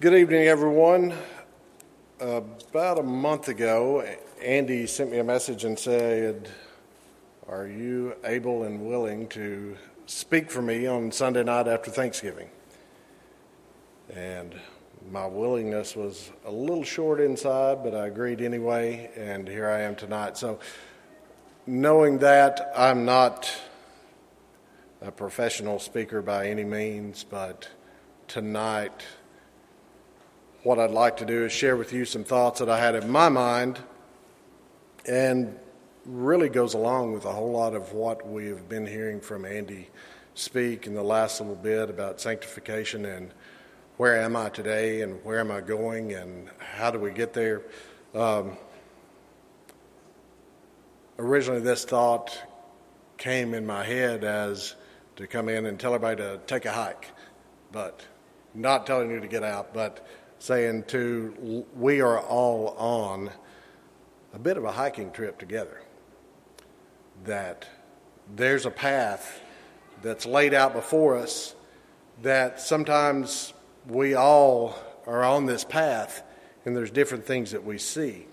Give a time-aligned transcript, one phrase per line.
[0.00, 1.12] Good evening, everyone.
[2.20, 4.02] About a month ago,
[4.42, 6.48] Andy sent me a message and said,
[7.46, 9.76] Are you able and willing to
[10.06, 12.48] speak for me on Sunday night after Thanksgiving?
[14.16, 14.54] And
[15.10, 19.96] my willingness was a little short inside, but I agreed anyway, and here I am
[19.96, 20.38] tonight.
[20.38, 20.60] So,
[21.66, 23.54] knowing that I'm not
[25.02, 27.68] a professional speaker by any means, but
[28.28, 29.02] tonight,
[30.62, 33.10] what I'd like to do is share with you some thoughts that I had in
[33.10, 33.78] my mind
[35.06, 35.58] and
[36.04, 39.88] really goes along with a whole lot of what we have been hearing from Andy
[40.34, 43.32] speak in the last little bit about sanctification and
[43.96, 47.62] where am I today and where am I going and how do we get there.
[48.14, 48.56] Um,
[51.18, 52.38] originally, this thought
[53.16, 54.74] came in my head as
[55.16, 57.08] to come in and tell everybody to take a hike,
[57.72, 58.06] but
[58.54, 60.06] not telling you to get out, but
[60.40, 63.30] saying to we are all on
[64.32, 65.80] a bit of a hiking trip together.
[67.24, 67.68] That
[68.34, 69.40] there's a path
[70.02, 71.54] that's laid out before us
[72.22, 73.52] that sometimes
[73.86, 74.74] we all
[75.06, 76.22] are on this path
[76.64, 78.26] and there's different things that we see.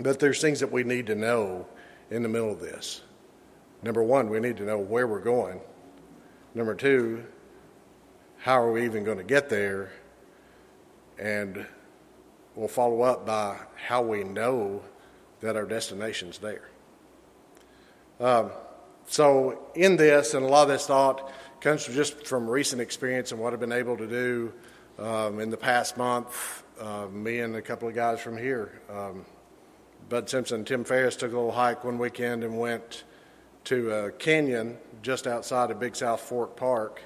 [0.00, 1.66] But there's things that we need to know
[2.10, 3.02] in the middle of this.
[3.82, 5.60] Number one, we need to know where we're going.
[6.54, 7.24] Number two,
[8.38, 9.90] how are we even going to get there?
[11.18, 11.66] And
[12.54, 14.82] we'll follow up by how we know
[15.40, 16.68] that our destination's there.
[18.18, 18.50] Um,
[19.06, 23.30] so, in this, and a lot of this thought comes from just from recent experience
[23.30, 24.52] and what I've been able to do
[24.98, 26.64] um, in the past month.
[26.80, 29.24] Uh, me and a couple of guys from here, um,
[30.08, 33.04] Bud Simpson and Tim Ferris, took a little hike one weekend and went
[33.64, 37.00] to a canyon just outside of Big South Fork Park.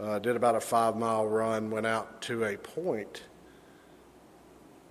[0.00, 3.22] Uh, did about a five mile run, went out to a point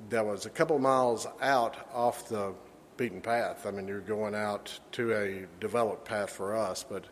[0.10, 2.54] that was a couple miles out off the
[2.98, 3.66] beaten path.
[3.66, 7.06] I mean, you're going out to a developed path for us, but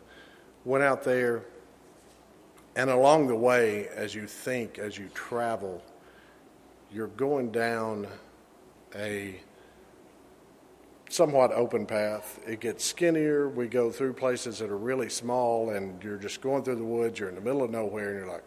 [0.64, 1.44] went out there,
[2.76, 5.82] and along the way, as you think, as you travel,
[6.90, 8.06] you're going down
[8.94, 9.40] a
[11.10, 12.40] somewhat open path.
[12.46, 13.48] It gets skinnier.
[13.48, 17.18] We go through places that are really small, and you're just going through the woods.
[17.18, 18.44] You're in the middle of nowhere, and you're like,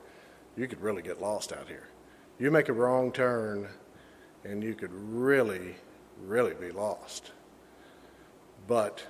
[0.56, 1.88] you could really get lost out here.
[2.40, 3.68] You make a wrong turn,
[4.48, 5.76] and you could really,
[6.26, 7.32] really be lost.
[8.68, 9.04] But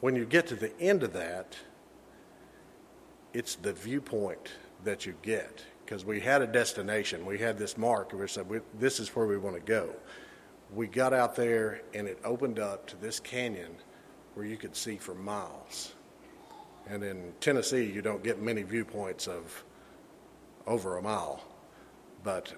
[0.00, 1.56] when you get to the end of that,
[3.32, 4.50] it's the viewpoint
[4.84, 7.26] that you get because we had a destination.
[7.26, 8.46] We had this mark, and we said,
[8.78, 9.90] This is where we want to go.
[10.74, 13.74] We got out there, and it opened up to this canyon
[14.34, 15.94] where you could see for miles.
[16.88, 19.64] And in Tennessee, you don't get many viewpoints of
[20.66, 21.44] over a mile.
[22.22, 22.52] But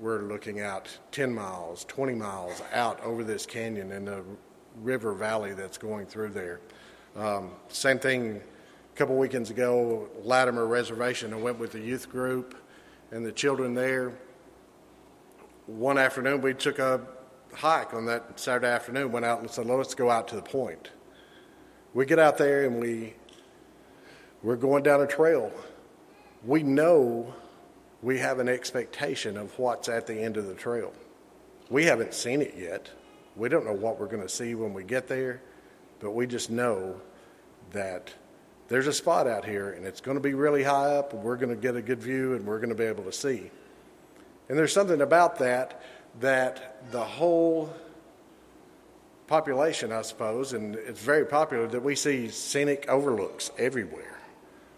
[0.00, 4.22] we're looking out 10 miles, 20 miles out over this canyon and the
[4.82, 6.60] river valley that's going through there.
[7.16, 11.32] Um, same thing a couple weekends ago, Latimer Reservation.
[11.32, 12.56] I went with the youth group
[13.10, 14.12] and the children there.
[15.66, 17.00] One afternoon, we took a
[17.54, 20.90] hike on that Saturday afternoon, went out and said, let's go out to the point.
[21.94, 23.14] We get out there and we,
[24.42, 25.50] we're going down a trail.
[26.44, 27.34] We know
[28.02, 30.92] we have an expectation of what's at the end of the trail.
[31.70, 32.90] We haven't seen it yet.
[33.34, 35.42] We don't know what we're going to see when we get there,
[36.00, 37.00] but we just know
[37.72, 38.12] that
[38.68, 41.36] there's a spot out here and it's going to be really high up and we're
[41.36, 43.50] going to get a good view and we're going to be able to see.
[44.48, 45.82] And there's something about that
[46.20, 47.74] that the whole
[49.26, 54.18] population, I suppose, and it's very popular that we see scenic overlooks everywhere.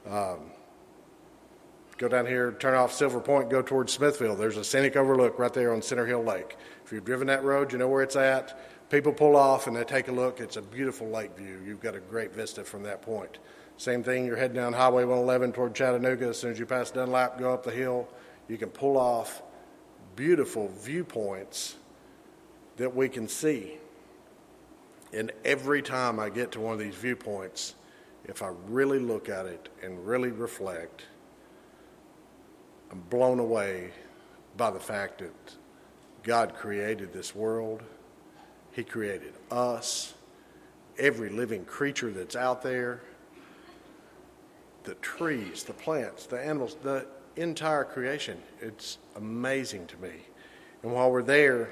[0.09, 0.51] Um,
[1.99, 4.37] go down here, turn off Silver Point, go towards Smithville.
[4.37, 6.57] There's a scenic overlook right there on Center Hill Lake.
[6.85, 8.59] If you've driven that road, you know where it's at.
[8.89, 10.41] People pull off and they take a look.
[10.41, 11.61] It's a beautiful lake view.
[11.67, 13.39] You've got a great vista from that point.
[13.77, 16.29] Same thing, you're heading down Highway 111 toward Chattanooga.
[16.29, 18.09] As soon as you pass Dunlap, go up the hill,
[18.49, 19.43] you can pull off
[20.17, 21.77] beautiful viewpoints
[22.77, 23.75] that we can see.
[25.13, 27.75] And every time I get to one of these viewpoints,
[28.25, 31.05] if I really look at it and really reflect,
[32.91, 33.91] I'm blown away
[34.57, 35.33] by the fact that
[36.23, 37.83] God created this world.
[38.73, 40.15] He created us,
[40.99, 43.01] every living creature that's out there,
[44.85, 47.07] the trees, the plants, the animals, the
[47.37, 48.39] entire creation.
[48.61, 50.13] It's amazing to me.
[50.83, 51.71] And while we're there,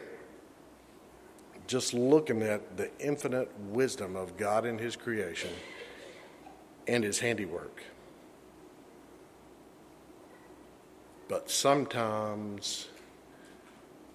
[1.67, 5.51] just looking at the infinite wisdom of God in His creation
[6.87, 7.83] and His handiwork.
[11.29, 12.89] But sometimes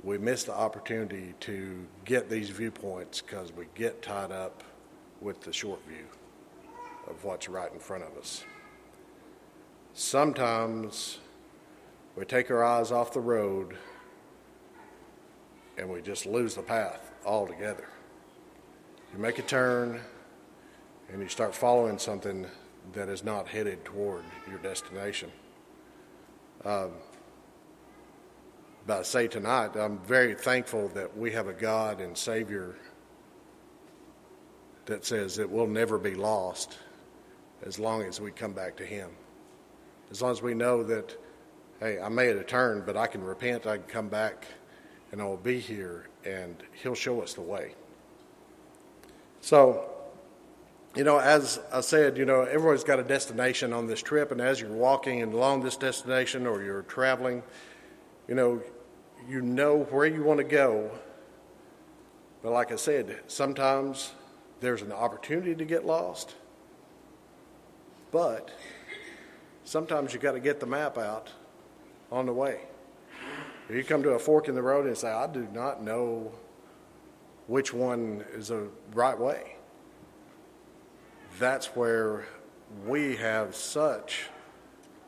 [0.04, 4.64] we miss the opportunity to get these viewpoints because we get tied up
[5.20, 6.06] with the short view
[7.08, 8.44] of what's right in front of us.
[9.94, 11.20] Sometimes
[12.16, 13.78] we take our eyes off the road
[15.78, 17.88] and we just lose the path altogether.
[19.14, 20.00] You make a turn
[21.12, 22.48] and you start following something
[22.94, 25.30] that is not headed toward your destination.
[26.64, 26.92] Um,
[28.86, 32.76] but I say tonight, I'm very thankful that we have a God and Savior
[34.86, 36.78] that says that we'll never be lost
[37.64, 39.10] as long as we come back to Him.
[40.10, 41.16] As long as we know that,
[41.80, 44.46] hey, I made a turn, but I can repent, I can come back,
[45.12, 47.76] and I will be here, and He'll show us the way.
[49.42, 49.90] So,
[50.96, 54.42] you know, as I said, you know, everyone's got a destination on this trip, and
[54.42, 57.44] as you're walking along this destination or you're traveling,
[58.28, 58.62] you know,
[59.30, 60.92] you know where you want to go.
[62.44, 64.12] But like I said, sometimes
[64.60, 66.36] there's an opportunity to get lost,
[68.12, 68.52] but
[69.64, 71.32] sometimes you got to get the map out
[72.12, 72.62] on the way.
[73.70, 76.34] If you come to a fork in the road and say, I do not know
[77.48, 79.56] which one is the right way,
[81.42, 82.28] that's where
[82.86, 84.28] we have such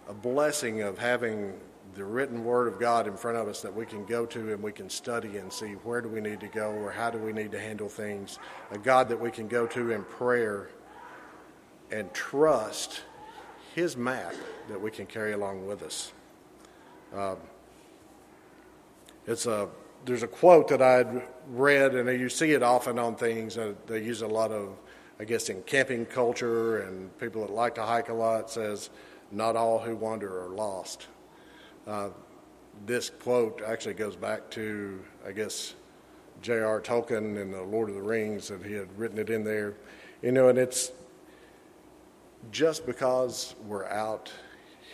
[0.10, 1.54] a blessing of having
[1.94, 4.64] the written word of God in front of us that we can go to and
[4.64, 7.32] we can study and see where do we need to go or how do we
[7.32, 8.40] need to handle things.
[8.72, 10.70] A God that we can go to in prayer
[11.92, 13.04] and trust
[13.76, 14.34] His map
[14.70, 16.14] that we can carry along with us.
[17.16, 17.38] Um,
[19.28, 19.70] it's a
[20.06, 23.58] there's a quote that I'd read, and you see it often on things.
[23.58, 24.76] Uh, they use a lot of,
[25.19, 28.50] I guess, in camping culture and people that like to hike a lot.
[28.50, 28.89] Says,
[29.31, 31.07] "Not all who wander are lost."
[31.88, 32.10] Uh,
[32.86, 35.75] this quote actually goes back to, I guess,
[36.42, 36.81] J.R.
[36.81, 39.75] Tolkien in The Lord of the Rings, and he had written it in there.
[40.21, 40.92] You know, and it's
[42.51, 44.31] just because we're out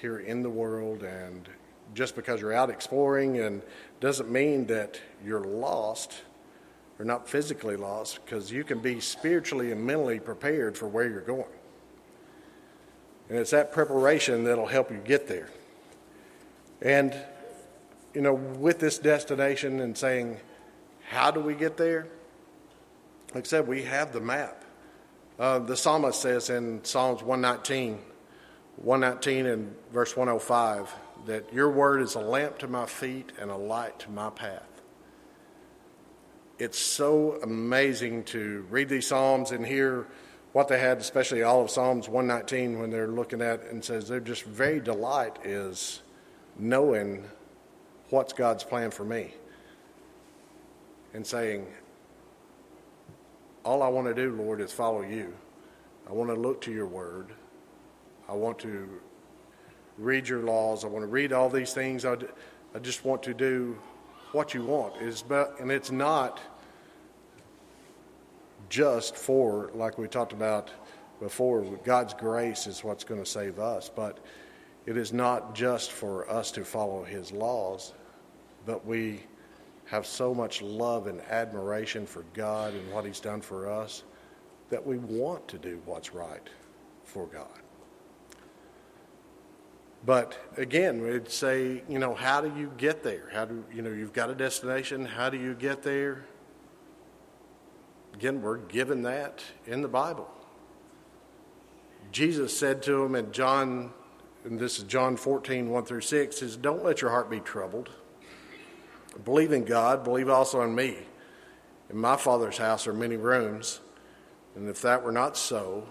[0.02, 1.50] here in the world and
[1.94, 3.62] just because you're out exploring and
[4.00, 6.22] doesn't mean that you're lost
[7.00, 11.22] or not physically lost because you can be spiritually and mentally prepared for where you're
[11.22, 11.46] going.
[13.30, 15.50] And it's that preparation that'll help you get there.
[16.82, 17.16] And,
[18.14, 20.38] you know, with this destination and saying,
[21.08, 22.08] how do we get there?
[23.34, 24.66] Like I said, we have the map.
[25.38, 28.00] Uh, the psalmist says in Psalms 119,
[28.78, 30.94] 119 and verse 105,
[31.28, 34.69] that your word is a lamp to my feet and a light to my path.
[36.60, 40.08] It's so amazing to read these Psalms and hear
[40.52, 44.20] what they had, especially all of Psalms 119, when they're looking at and says their
[44.20, 46.02] just very delight is
[46.58, 47.24] knowing
[48.10, 49.34] what's God's plan for me
[51.14, 51.66] and saying,
[53.64, 55.34] All I want to do, Lord, is follow you.
[56.10, 57.28] I want to look to your word.
[58.28, 59.00] I want to
[59.98, 60.84] read your laws.
[60.84, 62.04] I want to read all these things.
[62.04, 62.18] I,
[62.76, 63.78] I just want to do
[64.32, 65.02] what you want.
[65.02, 66.40] Is but and it's not
[68.70, 70.72] just for like we talked about
[71.20, 71.64] before.
[71.84, 74.20] God's grace is what's going to save us, but
[74.86, 77.94] it is not just for us to follow his laws,
[78.66, 79.22] but we
[79.86, 84.04] have so much love and admiration for God and what he's done for us
[84.70, 86.48] that we want to do what's right
[87.04, 87.48] for God.
[90.06, 93.30] But again, we'd say, you know, how do you get there?
[93.34, 95.06] How do you know you've got a destination?
[95.06, 96.24] How do you get there?
[98.20, 100.30] Again, we're given that in the Bible.
[102.12, 103.94] Jesus said to him in John
[104.44, 107.92] and this is John 14, 1 through 6, says, Don't let your heart be troubled.
[109.24, 110.98] Believe in God, believe also in me.
[111.90, 113.80] In my Father's house are many rooms,
[114.54, 115.88] and if that were not so,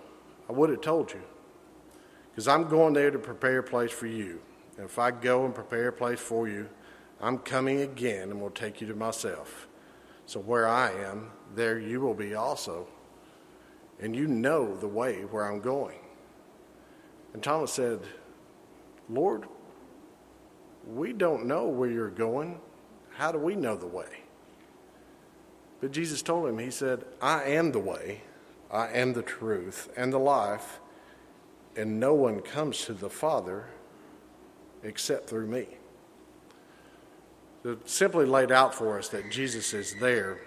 [0.50, 1.22] I would have told you.
[2.30, 4.42] Because I'm going there to prepare a place for you.
[4.76, 6.68] And if I go and prepare a place for you,
[7.22, 9.66] I'm coming again and will take you to myself.
[10.28, 12.86] So where I am, there you will be also.
[13.98, 16.00] And you know the way where I'm going.
[17.32, 18.00] And Thomas said,
[19.08, 19.46] Lord,
[20.86, 22.60] we don't know where you're going.
[23.14, 24.24] How do we know the way?
[25.80, 28.20] But Jesus told him, He said, I am the way,
[28.70, 30.78] I am the truth, and the life,
[31.74, 33.64] and no one comes to the Father
[34.82, 35.77] except through me.
[37.68, 40.38] It simply laid out for us that Jesus is there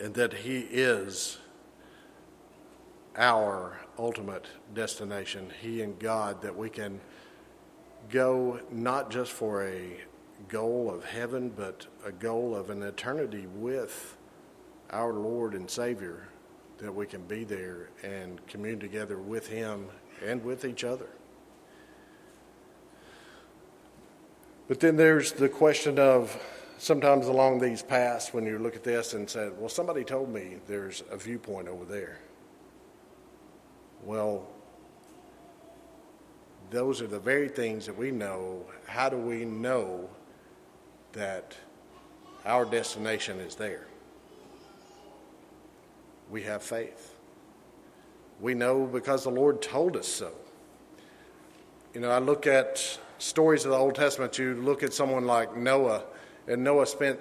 [0.00, 1.36] and that He is
[3.14, 6.98] our ultimate destination, He and God, that we can
[8.08, 10.02] go not just for a
[10.48, 14.16] goal of heaven, but a goal of an eternity with
[14.88, 16.26] our Lord and Savior,
[16.78, 19.88] that we can be there and commune together with Him
[20.24, 21.08] and with each other.
[24.72, 26.34] But then there's the question of
[26.78, 30.56] sometimes along these paths when you look at this and say, well, somebody told me
[30.66, 32.20] there's a viewpoint over there.
[34.02, 34.48] Well,
[36.70, 38.64] those are the very things that we know.
[38.86, 40.08] How do we know
[41.12, 41.54] that
[42.46, 43.88] our destination is there?
[46.30, 47.14] We have faith.
[48.40, 50.32] We know because the Lord told us so.
[51.92, 55.56] You know, I look at stories of the Old Testament, you look at someone like
[55.56, 56.02] Noah,
[56.48, 57.20] and Noah spent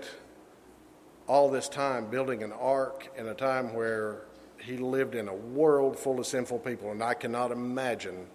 [1.27, 4.23] all this time building an ark in a time where
[4.59, 8.25] he lived in a world full of sinful people, and I cannot imagine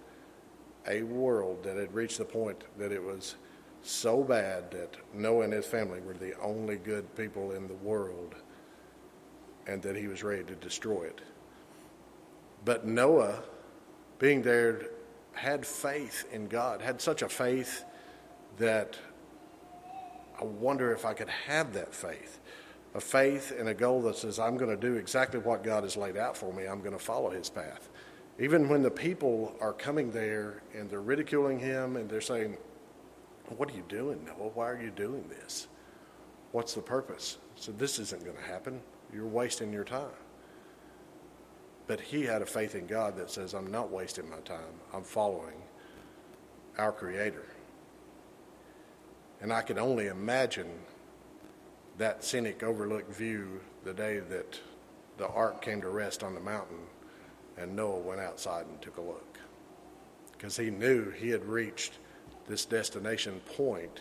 [0.86, 3.34] a world that had reached the point that it was
[3.82, 8.36] so bad that Noah and his family were the only good people in the world
[9.66, 11.20] and that he was ready to destroy it.
[12.64, 13.42] But Noah,
[14.20, 14.82] being there,
[15.36, 17.84] had faith in God, had such a faith
[18.58, 18.98] that
[20.40, 22.40] I wonder if I could have that faith.
[22.94, 25.96] A faith and a goal that says, I'm going to do exactly what God has
[25.96, 26.64] laid out for me.
[26.64, 27.90] I'm going to follow his path.
[28.38, 32.56] Even when the people are coming there and they're ridiculing him and they're saying,
[33.56, 34.50] What are you doing, Noah?
[34.54, 35.68] Why are you doing this?
[36.52, 37.38] What's the purpose?
[37.54, 38.80] So, this isn't going to happen.
[39.12, 40.08] You're wasting your time.
[41.86, 44.80] But he had a faith in God that says, I'm not wasting my time.
[44.92, 45.54] I'm following
[46.78, 47.46] our Creator.
[49.40, 50.70] And I can only imagine
[51.98, 54.60] that scenic overlooked view the day that
[55.16, 56.80] the ark came to rest on the mountain
[57.56, 59.38] and Noah went outside and took a look.
[60.32, 61.94] Because he knew he had reached
[62.46, 64.00] this destination point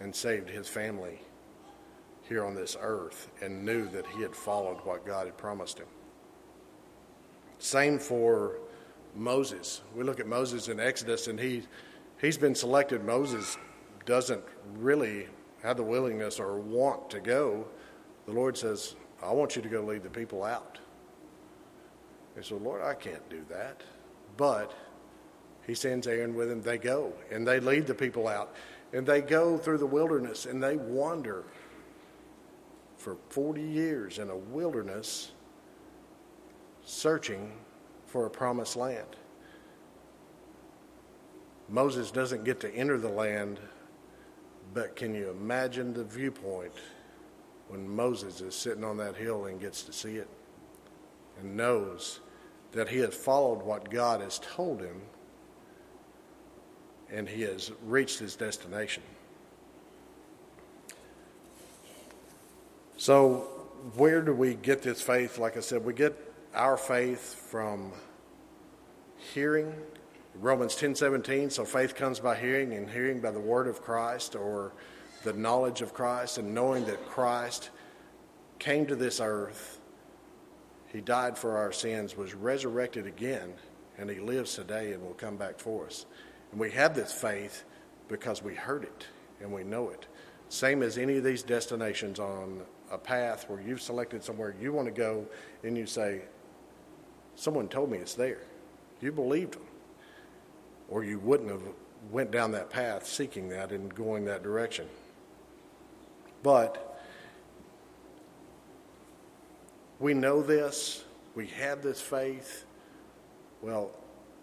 [0.00, 1.20] and saved his family
[2.28, 5.86] here on this earth and knew that he had followed what God had promised him.
[7.58, 8.58] Same for
[9.14, 9.82] Moses.
[9.94, 11.62] We look at Moses in Exodus, and he,
[12.20, 13.04] he's been selected.
[13.04, 13.56] Moses
[14.06, 14.42] doesn't
[14.76, 15.28] really
[15.62, 17.66] have the willingness or want to go.
[18.26, 20.78] The Lord says, I want you to go lead the people out.
[22.36, 23.82] He said, Lord, I can't do that.
[24.36, 24.72] But
[25.66, 26.62] he sends Aaron with him.
[26.62, 28.54] They go, and they lead the people out.
[28.92, 31.44] And they go through the wilderness, and they wander
[32.96, 35.32] for 40 years in a wilderness
[36.88, 37.52] searching
[38.06, 39.16] for a promised land.
[41.68, 43.60] Moses doesn't get to enter the land,
[44.72, 46.72] but can you imagine the viewpoint
[47.68, 50.28] when Moses is sitting on that hill and gets to see it
[51.38, 52.20] and knows
[52.72, 55.02] that he has followed what God has told him
[57.10, 59.02] and he has reached his destination?
[62.96, 63.40] So,
[63.94, 65.38] where do we get this faith?
[65.38, 67.92] Like I said, we get our faith from
[69.34, 69.74] hearing
[70.34, 74.72] romans 10:17, so faith comes by hearing and hearing by the word of christ or
[75.24, 77.70] the knowledge of christ and knowing that christ
[78.58, 79.78] came to this earth
[80.92, 83.52] he died for our sins was resurrected again
[83.98, 86.06] and he lives today and will come back for us.
[86.52, 87.64] And we have this faith
[88.08, 89.06] because we heard it
[89.40, 90.06] and we know it.
[90.48, 94.86] Same as any of these destinations on a path where you've selected somewhere you want
[94.86, 95.26] to go
[95.62, 96.22] and you say
[97.38, 98.40] Someone told me it's there.
[99.00, 99.62] You believed them.
[100.88, 101.62] Or you wouldn't have
[102.10, 104.88] went down that path seeking that and going that direction.
[106.42, 107.00] But
[110.00, 111.04] we know this,
[111.36, 112.64] we have this faith.
[113.62, 113.92] Well,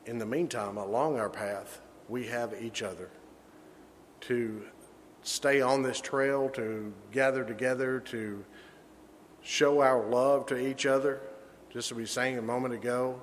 [0.05, 3.09] in the meantime, along our path, we have each other
[4.21, 4.63] to
[5.21, 8.45] stay on this trail, to gather together, to
[9.41, 11.19] show our love to each other
[11.75, 13.21] just as we sang a moment ago,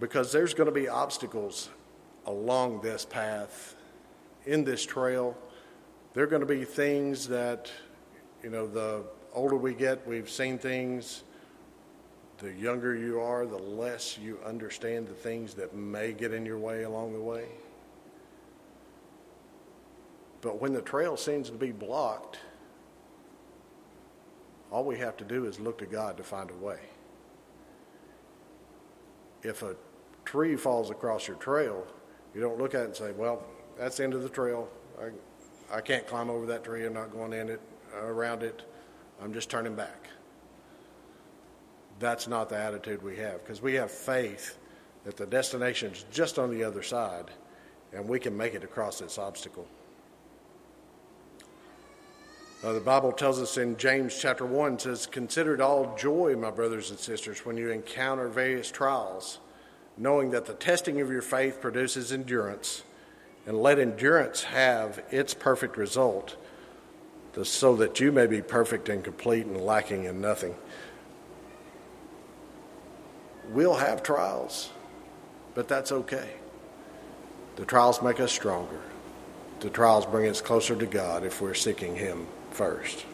[0.00, 1.70] because there's going to be obstacles
[2.26, 3.76] along this path,
[4.46, 5.38] in this trail.
[6.12, 7.70] There are going to be things that,
[8.42, 11.22] you know, the older we get, we've seen things.
[12.38, 16.58] The younger you are, the less you understand the things that may get in your
[16.58, 17.44] way along the way.
[20.40, 22.40] But when the trail seems to be blocked,
[24.70, 26.78] all we have to do is look to God to find a way.
[29.42, 29.76] If a
[30.24, 31.86] tree falls across your trail,
[32.34, 33.44] you don't look at it and say, well,
[33.78, 34.68] that's the end of the trail.
[35.00, 36.84] I, I can't climb over that tree.
[36.84, 37.60] I'm not going in it,
[37.94, 38.62] around it.
[39.22, 40.08] I'm just turning back.
[41.98, 44.58] That's not the attitude we have because we have faith
[45.04, 47.30] that the destination is just on the other side
[47.92, 49.66] and we can make it across this obstacle.
[52.64, 56.50] Uh, the Bible tells us in James chapter 1 says, Consider it all joy, my
[56.50, 59.40] brothers and sisters, when you encounter various trials,
[59.98, 62.82] knowing that the testing of your faith produces endurance,
[63.46, 66.36] and let endurance have its perfect result,
[67.42, 70.54] so that you may be perfect and complete and lacking in nothing.
[73.50, 74.70] We'll have trials,
[75.54, 76.30] but that's okay.
[77.56, 78.80] The trials make us stronger.
[79.60, 83.04] The trials bring us closer to God if we're seeking Him first.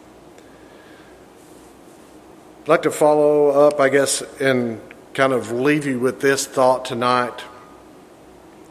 [2.61, 4.79] I'd like to follow up, I guess, and
[5.13, 7.43] kind of leave you with this thought tonight.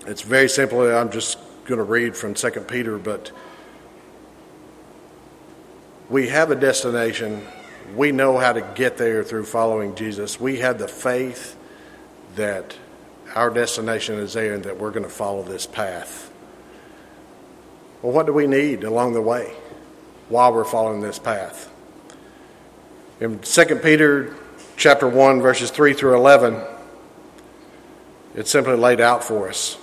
[0.07, 0.81] It's very simple.
[0.81, 3.31] I'm just going to read from 2 Peter, but
[6.09, 7.47] we have a destination.
[7.95, 10.41] We know how to get there through following Jesus.
[10.41, 11.55] We have the faith
[12.37, 12.75] that
[13.35, 16.33] our destination is there and that we're going to follow this path.
[18.00, 19.52] Well, what do we need along the way
[20.33, 21.71] while we're following this path?
[23.21, 24.35] In 2 Peter
[24.77, 26.61] chapter 1 verses 3 through 11
[28.35, 29.77] it's simply laid out for us.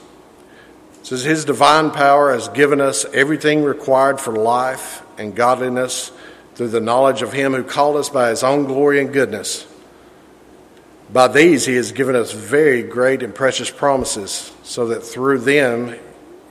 [0.99, 6.11] It says his divine power has given us everything required for life and godliness
[6.55, 9.67] through the knowledge of him who called us by his own glory and goodness
[11.11, 15.97] by these, he has given us very great and precious promises, so that through them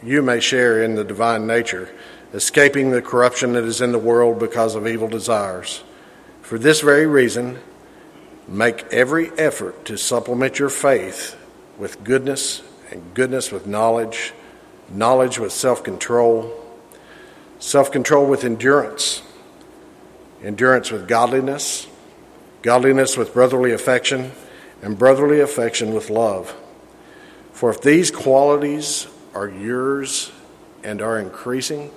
[0.03, 1.89] you may share in the divine nature,
[2.33, 5.83] escaping the corruption that is in the world because of evil desires.
[6.43, 7.59] For this very reason,
[8.47, 11.37] make every effort to supplement your faith
[11.79, 14.33] with goodness, and goodness with knowledge,
[14.91, 16.53] knowledge with self control,
[17.59, 19.23] self control with endurance,
[20.43, 21.87] endurance with godliness,
[22.63, 24.33] godliness with brotherly affection
[24.83, 26.55] and brotherly affection with love.
[27.53, 30.31] For if these qualities are yours
[30.85, 31.91] and are increasing,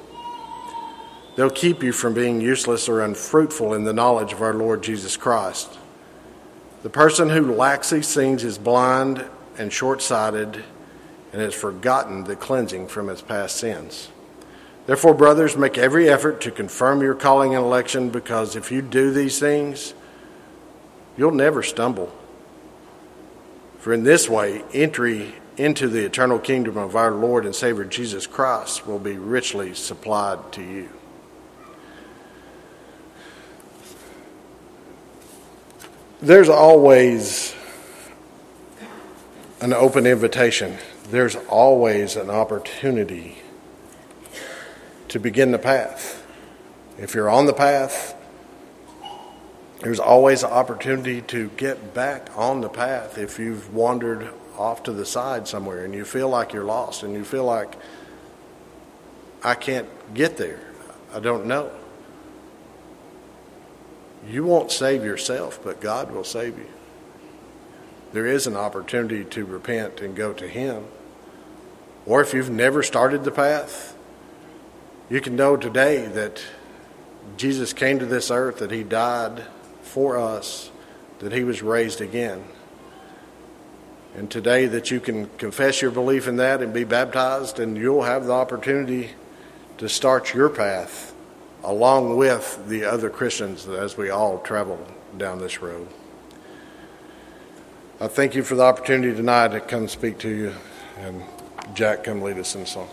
[1.35, 5.17] they'll keep you from being useless or unfruitful in the knowledge of our Lord Jesus
[5.17, 5.77] Christ.
[6.83, 9.25] The person who lacks these things is blind
[9.57, 10.63] and short sighted
[11.31, 14.09] and has forgotten the cleansing from his past sins.
[14.87, 19.11] Therefore, brothers, make every effort to confirm your calling and election, because if you do
[19.11, 19.94] these things,
[21.15, 22.11] you'll never stumble.
[23.77, 28.25] For in this way, entry into the eternal kingdom of our Lord and Savior Jesus
[28.25, 30.89] Christ will be richly supplied to you.
[36.24, 37.55] There's always
[39.60, 40.77] an open invitation.
[41.10, 43.40] There's always an opportunity
[45.07, 46.24] to begin the path.
[47.00, 48.16] If you're on the path,
[49.79, 54.94] there's always an opportunity to get back on the path if you've wandered off to
[54.94, 57.74] the side somewhere and you feel like you're lost and you feel like
[59.44, 60.60] I can't get there.
[61.16, 61.72] I don't know.
[64.27, 66.68] You won't save yourself, but God will save you.
[68.14, 70.86] There is an opportunity to repent and go to Him.
[72.05, 73.96] Or if you've never started the path,
[75.10, 76.44] you can know today that
[77.38, 79.44] Jesus came to this earth, that He died
[79.81, 80.72] for us
[81.22, 82.44] that he was raised again.
[84.16, 88.03] And today, that you can confess your belief in that and be baptized, and you'll
[88.03, 89.12] have the opportunity
[89.77, 91.10] to start your path
[91.63, 94.79] along with the other Christians as we all travel
[95.17, 95.87] down this road.
[98.00, 100.53] I thank you for the opportunity tonight to come speak to you,
[100.97, 101.24] and
[101.75, 102.89] Jack, come lead us in song.